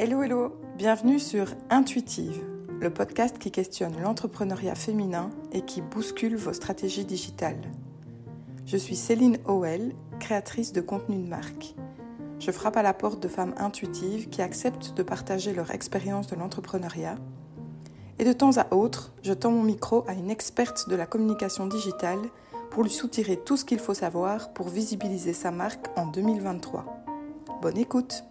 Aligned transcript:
Hello 0.00 0.22
hello, 0.22 0.54
bienvenue 0.76 1.18
sur 1.18 1.48
Intuitive, 1.70 2.40
le 2.78 2.88
podcast 2.88 3.36
qui 3.36 3.50
questionne 3.50 4.00
l'entrepreneuriat 4.00 4.76
féminin 4.76 5.30
et 5.50 5.62
qui 5.62 5.82
bouscule 5.82 6.36
vos 6.36 6.52
stratégies 6.52 7.04
digitales. 7.04 7.68
Je 8.64 8.76
suis 8.76 8.94
Céline 8.94 9.38
Howell, 9.44 9.96
créatrice 10.20 10.72
de 10.72 10.80
contenu 10.80 11.16
de 11.16 11.28
marque. 11.28 11.74
Je 12.38 12.52
frappe 12.52 12.76
à 12.76 12.84
la 12.84 12.94
porte 12.94 13.20
de 13.20 13.26
femmes 13.26 13.56
intuitives 13.56 14.28
qui 14.28 14.40
acceptent 14.40 14.94
de 14.96 15.02
partager 15.02 15.52
leur 15.52 15.72
expérience 15.72 16.28
de 16.28 16.36
l'entrepreneuriat. 16.36 17.16
Et 18.20 18.24
de 18.24 18.32
temps 18.32 18.56
à 18.56 18.72
autre, 18.72 19.12
je 19.24 19.32
tends 19.32 19.50
mon 19.50 19.64
micro 19.64 20.04
à 20.06 20.12
une 20.12 20.30
experte 20.30 20.88
de 20.88 20.94
la 20.94 21.06
communication 21.06 21.66
digitale 21.66 22.20
pour 22.70 22.84
lui 22.84 22.92
soutirer 22.92 23.36
tout 23.36 23.56
ce 23.56 23.64
qu'il 23.64 23.80
faut 23.80 23.94
savoir 23.94 24.52
pour 24.52 24.68
visibiliser 24.68 25.32
sa 25.32 25.50
marque 25.50 25.88
en 25.98 26.06
2023. 26.06 26.84
Bonne 27.62 27.78
écoute 27.78 28.22